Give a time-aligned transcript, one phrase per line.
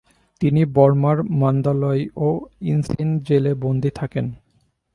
[0.41, 2.29] তিনি বর্মার মান্দালয় ও
[2.61, 4.25] ইনসিন জেলে বন্দী থাকেন।